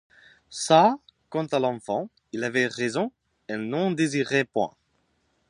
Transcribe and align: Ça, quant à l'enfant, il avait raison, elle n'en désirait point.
Ça, 0.49 0.97
quant 1.29 1.45
à 1.45 1.59
l'enfant, 1.59 2.09
il 2.31 2.43
avait 2.43 2.65
raison, 2.65 3.11
elle 3.45 3.69
n'en 3.69 3.91
désirait 3.91 4.45
point. 4.45 4.73